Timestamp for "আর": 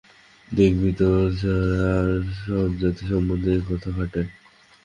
1.95-2.09